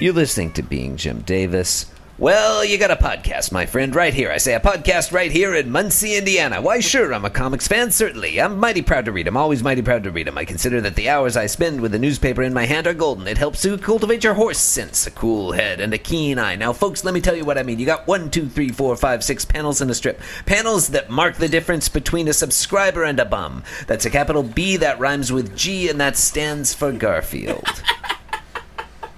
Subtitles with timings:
[0.00, 1.86] You're listening to Being Jim Davis.
[2.18, 4.30] Well, you got a podcast, my friend, right here.
[4.30, 6.62] I say a podcast right here in Muncie, Indiana.
[6.62, 8.40] Why, sure, I'm a comics fan, certainly.
[8.40, 10.38] I'm mighty proud to read them, always mighty proud to read them.
[10.38, 13.26] I consider that the hours I spend with the newspaper in my hand are golden.
[13.26, 16.54] It helps to cultivate your horse sense, a cool head, and a keen eye.
[16.54, 17.80] Now, folks, let me tell you what I mean.
[17.80, 20.20] You got one, two, three, four, five, six panels in a strip.
[20.46, 23.64] Panels that mark the difference between a subscriber and a bum.
[23.88, 27.82] That's a capital B that rhymes with G, and that stands for Garfield.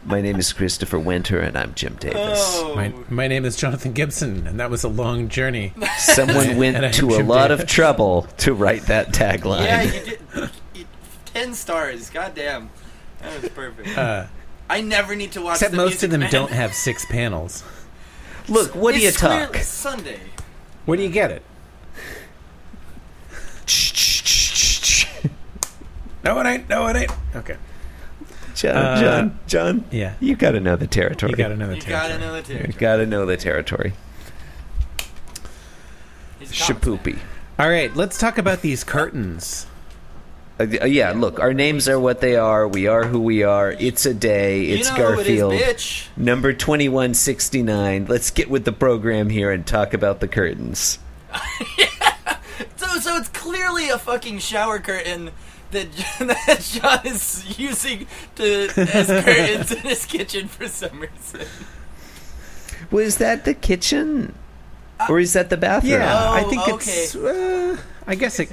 [0.04, 2.38] My name is Christopher Winter, and I'm Jim Davis.
[2.54, 2.74] Oh.
[2.74, 5.74] My, my name is Jonathan Gibson, and that was a long journey.
[5.98, 9.64] Someone went I'm to a Jim lot of trouble to write that tagline.
[9.64, 10.50] Yeah, you did.
[10.74, 10.84] you-
[11.26, 12.08] Ten stars.
[12.10, 12.70] God damn.
[13.20, 13.96] That was perfect.
[13.96, 14.26] Uh,
[14.70, 15.56] I never need to watch.
[15.56, 16.32] except the most Music of them Man.
[16.32, 17.62] don't have six panels.
[18.48, 19.54] Look, what do you It's talk?
[19.56, 20.18] Sunday.
[20.86, 21.42] Where do you get it?
[26.24, 26.68] No, it ain't.
[26.68, 27.12] No, it ain't.
[27.36, 27.56] Okay.
[28.54, 29.84] John, Uh, John, John.
[29.90, 30.14] yeah.
[30.20, 31.30] you got to know the territory.
[31.30, 32.18] You got another gotta territory.
[32.20, 32.72] know the You territory.
[32.80, 33.92] got to know the territory.
[36.38, 36.98] He's a comics fan.
[36.98, 37.18] Shapoopy.
[37.58, 39.66] All right, let's talk about these curtains.
[40.58, 42.66] Uh, yeah, look, our names are what they are.
[42.68, 43.72] We are who we are.
[43.72, 44.64] It's a day.
[44.64, 45.52] It's you know Garfield.
[45.54, 46.06] It is, bitch.
[46.16, 48.06] Number 2169.
[48.08, 50.98] Let's get with the program here and talk about the curtains.
[52.76, 55.30] So, so it's clearly a fucking shower curtain
[55.72, 55.92] that
[56.46, 61.46] that John is using to as curtains in his kitchen for some reason.
[62.90, 64.34] Was that the kitchen?
[65.08, 65.92] Or is that the bathroom?
[65.92, 66.74] Yeah, Oh, I think okay.
[66.90, 67.14] it's.
[67.16, 67.76] Uh,
[68.06, 68.50] I guess it.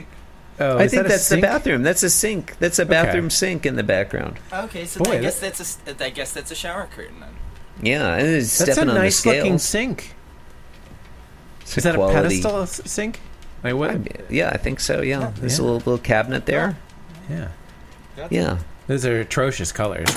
[0.59, 1.83] Oh, I is think that a that's the bathroom.
[1.83, 2.57] That's a sink.
[2.59, 4.39] That's a bathroom sink in the background.
[4.51, 7.29] Okay, so Boy, I guess that- that's a I guess that's a shower curtain then.
[7.81, 10.15] Yeah, it's That's a stepping on nice the looking sink.
[11.61, 13.19] It's Is that quality- a pedestal sink?
[13.63, 13.91] Wait, what?
[13.91, 15.01] I mean, yeah, I think so.
[15.01, 16.77] Yeah, there's a little little cabinet there.
[17.29, 17.47] Yeah,
[18.29, 18.57] Yeah.
[18.87, 20.07] those are atrocious colors.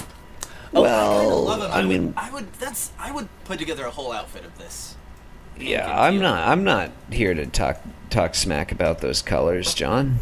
[0.72, 1.70] Oh, I Well, kinda love 'em.
[1.72, 2.52] I would- mean- I would.
[2.54, 2.92] That's.
[2.98, 4.94] I would put together a whole outfit of this.
[5.58, 6.22] Yeah, I'm teal.
[6.22, 6.48] not.
[6.48, 10.18] I'm not here to talk talk smack about those colors, John.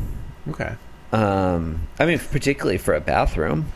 [0.49, 0.73] Okay.
[1.13, 3.73] Um, I mean, particularly for a bathroom.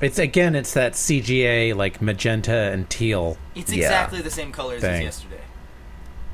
[0.00, 3.36] It's again, it's that CGA like magenta and teal.
[3.54, 3.84] It's Yeah.
[3.86, 5.40] exactly the same colors as yesterday.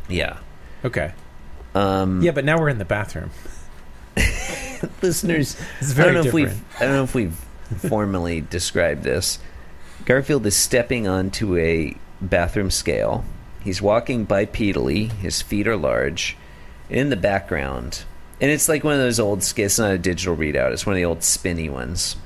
[0.08, 0.36] Yeah.
[0.84, 1.12] Okay.
[1.74, 3.30] Um, Yeah, but now we're in the bathroom.
[5.02, 7.34] listeners, It's I don't know if we've I don't know if we've
[7.88, 9.38] formally described this.
[10.04, 13.24] Garfield is stepping onto a bathroom scale.
[13.62, 15.12] He's walking bipedally.
[15.12, 16.36] His feet are large.
[16.88, 18.02] In the background,
[18.40, 19.42] and it's like one of those old.
[19.44, 20.72] sc- It's not a digital readout.
[20.72, 22.16] It's one of the old spinny ones.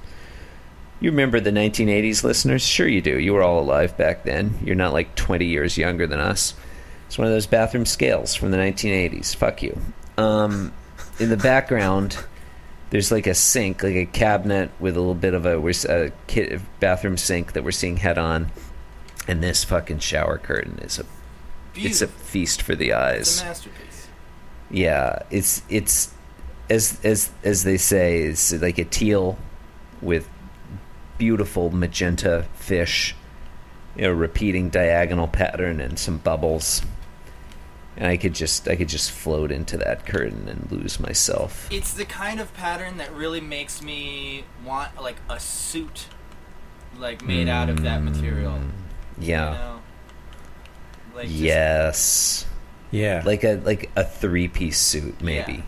[1.01, 2.63] You remember the 1980s, listeners?
[2.67, 3.19] Sure, you do.
[3.19, 4.59] You were all alive back then.
[4.65, 6.55] You're not like 20 years younger than us.
[7.09, 9.37] It's one of those bathroom scales from the 1980s.
[9.37, 9.79] Fuck you.
[10.17, 10.73] Um,
[11.19, 12.17] in the background,
[12.91, 15.73] there's like a sink, like a cabinet with a little bit of a, we're
[16.27, 18.51] kit, bathroom sink that we're seeing head on,
[19.27, 21.05] and this fucking shower curtain is a
[21.77, 23.43] it's a feast for the It's eyes.
[23.43, 24.09] a masterpiece.
[24.71, 26.13] Yeah, it's it's
[26.71, 29.37] as as as they say, it's like a teal
[30.01, 30.29] with
[31.19, 33.15] beautiful magenta fish,
[33.97, 36.83] you know, repeating diagonal pattern and some bubbles.
[37.97, 41.69] And I could just I could just float into that curtain and lose myself.
[41.71, 46.07] It's the kind of pattern that really makes me want like a suit,
[46.99, 48.53] like made out of that material.
[48.55, 48.71] Mm,
[49.21, 49.53] Yeah.
[49.53, 49.81] You know?
[51.15, 52.47] Like just- yes.
[52.91, 53.23] Yeah.
[53.25, 55.53] Like a like a three piece suit maybe.
[55.53, 55.63] Yeah.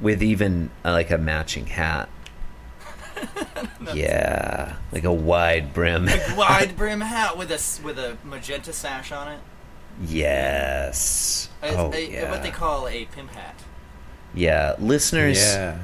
[0.00, 2.08] With even uh, like a matching hat.
[3.94, 6.08] yeah, like a wide brim.
[6.08, 9.40] A wide brim hat with a with a magenta sash on it.
[10.00, 11.48] Yes.
[11.62, 12.30] It's oh, a- yeah.
[12.30, 13.54] What they call a pimp hat.
[14.34, 15.78] yeah, listeners, yeah.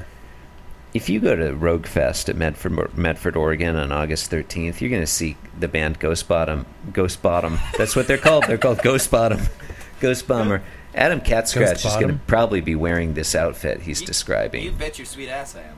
[0.95, 5.03] if you go to Rogue Fest at Medford, Medford, Oregon on August 13th, you're going
[5.03, 6.67] to see the band Ghost Bottom.
[6.93, 7.59] Ghost Bottom.
[7.77, 8.45] That's what they're called.
[8.47, 9.41] They're called Ghost Bottom.
[10.01, 10.63] Ghost Bomber.
[10.95, 14.65] Adam Catscratch is going to probably be wearing this outfit he's You- describing.
[14.65, 15.77] You bet your sweet ass I am.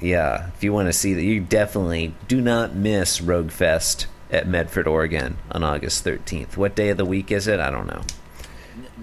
[0.00, 4.48] Yeah, if you want to see that, you definitely do not miss Rogue Fest at
[4.48, 6.56] Medford, Oregon on August 13th.
[6.56, 7.60] What day of the week is it?
[7.60, 8.02] I don't know.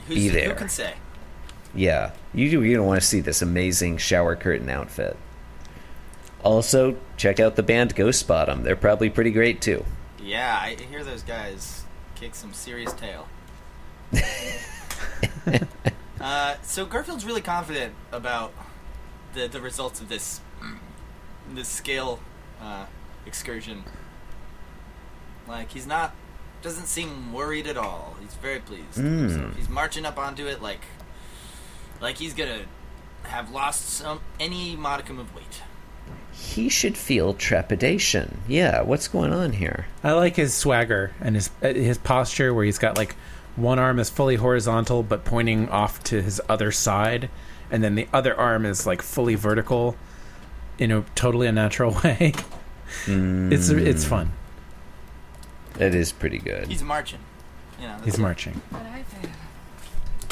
[0.07, 0.55] Who's, Be Who there.
[0.55, 0.95] can say?
[1.73, 2.63] Yeah, you do.
[2.63, 5.15] You're gonna want to see this amazing shower curtain outfit.
[6.43, 8.63] Also, check out the band Ghost Bottom.
[8.63, 9.85] They're probably pretty great too.
[10.19, 11.83] Yeah, I hear those guys
[12.15, 13.27] kick some serious tail.
[16.19, 18.51] uh, so Garfield's really confident about
[19.33, 20.41] the the results of this
[21.53, 22.19] this scale
[22.61, 22.85] uh,
[23.27, 23.83] excursion.
[25.49, 26.13] Like he's not
[26.61, 28.15] doesn't seem worried at all.
[28.21, 28.97] He's very pleased.
[28.97, 29.19] Mm.
[29.29, 29.55] himself.
[29.57, 30.81] He's marching up onto it like
[32.01, 32.61] like he's gonna
[33.23, 35.61] have lost some any modicum of weight.
[36.31, 38.39] he should feel trepidation.
[38.47, 39.87] Yeah, what's going on here?
[40.03, 43.15] I like his swagger and his uh, his posture where he's got like
[43.55, 47.29] one arm is fully horizontal but pointing off to his other side,
[47.71, 49.97] and then the other arm is like fully vertical
[50.77, 52.33] in a totally unnatural way.
[53.07, 54.31] It's it's fun.
[55.79, 56.67] That is pretty good.
[56.67, 57.19] He's marching.
[57.81, 58.61] You know, He's marching,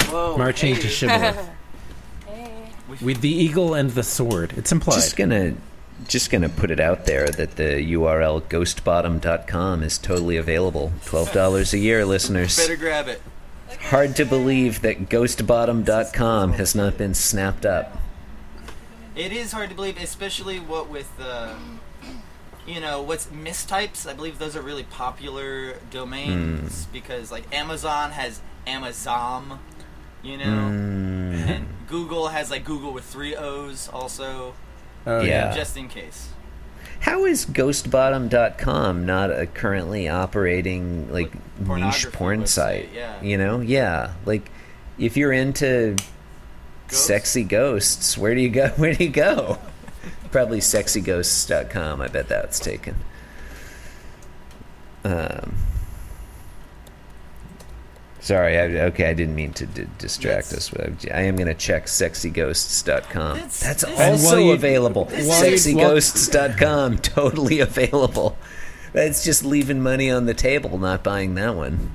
[0.10, 0.82] Whoa, marching hey.
[0.82, 1.50] to shibboleth
[3.02, 4.54] with the eagle and the sword.
[4.58, 4.96] It's implied.
[4.96, 5.54] Just gonna
[6.10, 10.92] just gonna put it out there that the URL ghostbottom.com is totally available.
[11.06, 12.58] Twelve dollars a year, listeners.
[12.58, 13.22] Better grab it.
[13.84, 17.98] Hard to believe that ghostbottom.com has not been snapped up.
[19.16, 21.56] It is hard to believe, especially what with uh,
[22.68, 24.08] you know what's mistypes.
[24.08, 26.92] I believe those are really popular domains Hmm.
[26.94, 29.60] because like Amazon has Amazon,
[30.22, 34.54] you know, Mm, and Google has like Google with three O's also,
[35.06, 35.56] oh yeah.
[35.56, 36.30] just in case.
[37.00, 41.32] How is ghostbottom.com not a currently operating like
[41.66, 42.90] niche porn website, site?
[42.94, 43.22] yeah.
[43.22, 43.60] You know?
[43.62, 44.14] Yeah.
[44.26, 44.50] Like
[44.98, 45.96] if you're into
[46.88, 47.06] Ghosts?
[47.06, 48.68] sexy ghosts, where do you go?
[48.78, 49.60] Where do you go?
[50.32, 52.02] Probably sexyghosts.com.
[52.02, 52.96] I bet that's taken.
[55.04, 55.56] Um
[58.20, 61.00] Sorry, I, okay, I didn't mean to d- distract That's- us.
[61.06, 63.36] but I am going to check sexyghosts.com.
[63.38, 65.06] That's- That's, also you- available.
[65.06, 68.38] Sexyghosts.com, totally available.
[68.92, 71.92] That's just leaving money on the table, not buying that one.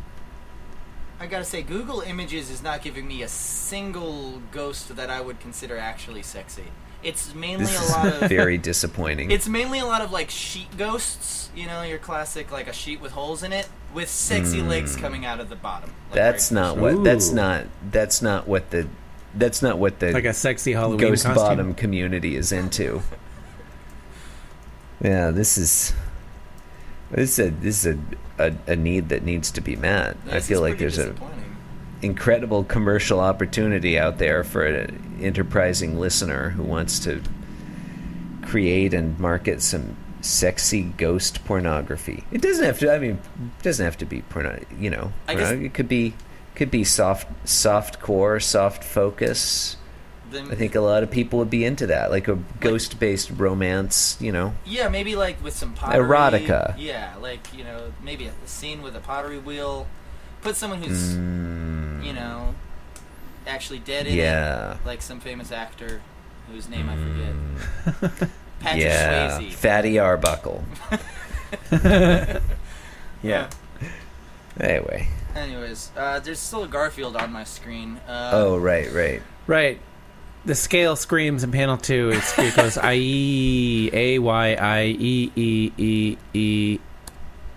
[1.20, 5.38] I gotta say, Google Images is not giving me a single ghost that I would
[5.38, 6.64] consider actually sexy.
[7.02, 9.30] It's mainly This a is lot of very disappointing.
[9.30, 13.00] It's mainly a lot of like sheet ghosts, you know, your classic like a sheet
[13.00, 14.68] with holes in it with sexy hmm.
[14.68, 15.90] legs coming out of the bottom.
[16.10, 17.04] Like, that's very- not what.
[17.04, 17.66] That's not.
[17.90, 18.88] That's not what the.
[19.34, 21.44] That's not what the like a sexy Halloween ghost costume.
[21.44, 23.02] bottom community is into.
[25.02, 25.94] yeah, this is.
[27.10, 27.96] This is a this is
[28.38, 30.16] a, a, a need that needs to be met.
[30.26, 31.41] I feel is like there's a disappointing.
[32.02, 37.22] Incredible commercial opportunity out there for an enterprising listener who wants to
[38.42, 42.24] create and market some sexy ghost pornography.
[42.32, 42.92] It doesn't have to.
[42.92, 43.18] I mean,
[43.58, 44.60] it doesn't have to be porno.
[44.78, 46.14] You know, I guess- porno- it could be
[46.54, 49.76] could be soft soft core, soft focus.
[50.30, 53.30] Then- I think a lot of people would be into that, like a ghost based
[53.36, 54.16] romance.
[54.20, 56.04] You know, Yeah, maybe like with some pottery.
[56.04, 56.74] Erotica.
[56.78, 59.86] Yeah, like you know, maybe a scene with a pottery wheel.
[60.42, 62.54] Put someone who's Mm, you know
[63.46, 66.00] actually dead in yeah, it, like some famous actor
[66.50, 68.30] whose name I forget.
[68.60, 68.84] Patrick Mm.
[68.84, 69.52] yeah, Swayze.
[69.54, 70.64] Fatty Arbuckle.
[73.22, 73.50] Yeah.
[74.60, 77.98] Anyway, Anyways, uh, there's still a Garfield on my screen.
[78.08, 79.22] Uh, oh right, right.
[79.46, 79.80] Right.
[80.44, 82.10] The scale screams in panel two.
[82.12, 86.78] It's, it goes I E A Y I E E E E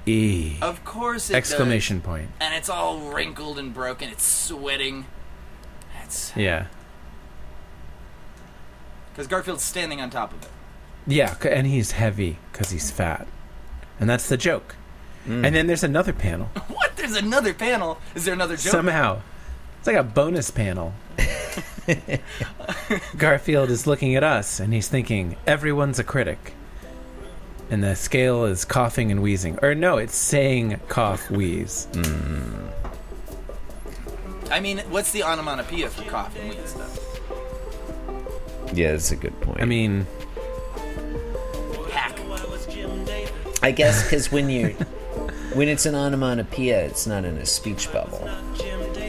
[0.05, 2.29] E Of course, it exclamation point.
[2.39, 4.09] and it's all wrinkled and broken.
[4.09, 5.05] It's sweating.
[5.95, 6.67] That's Yeah.
[9.11, 10.49] because Garfield's standing on top of it.
[11.07, 13.27] Yeah, and he's heavy because he's fat,
[13.99, 14.75] and that's the joke.
[15.27, 15.45] Mm.
[15.45, 16.49] And then there's another panel.
[16.67, 16.95] What?
[16.97, 17.99] There's another panel.
[18.15, 18.71] Is there another joke?
[18.71, 19.21] Somehow,
[19.79, 20.93] it's like a bonus panel.
[23.17, 26.53] Garfield is looking at us, and he's thinking, "Everyone's a critic."
[27.69, 31.87] And the scale is coughing and wheezing, or no, it's saying cough wheeze.
[31.93, 32.71] Mm.
[34.51, 36.99] I mean, what's the onomatopoeia for cough and wheeze stuff?
[38.73, 39.61] Yeah, that's a good point.
[39.61, 40.05] I mean,
[41.91, 42.19] Hack.
[43.63, 44.69] I guess because when you
[45.53, 48.29] when it's an onomatopoeia, it's not in a speech bubble.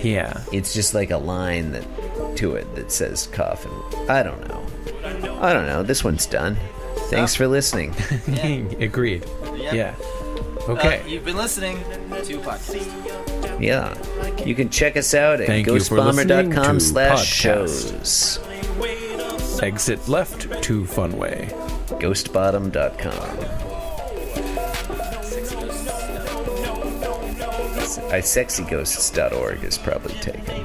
[0.02, 0.42] yeah.
[0.52, 1.84] It's just like a line that
[2.36, 4.66] to it that says cough and I don't know.
[5.40, 5.82] I don't know.
[5.82, 6.56] This one's done.
[7.10, 7.94] Thanks for listening.
[8.80, 9.24] Agreed.
[9.56, 9.74] Yep.
[9.74, 9.94] Yeah.
[10.00, 11.02] Uh, Okay.
[11.06, 11.78] you've been listening
[12.24, 13.60] to podcast.
[13.62, 13.94] Yeah.
[14.44, 18.40] You can check us out at Thank you for ghostbomber.com slash shows.
[19.62, 21.48] Exit left to Funway.
[22.00, 23.38] Ghostbottom.com.
[28.10, 30.64] I sexyghosts.org is probably taken.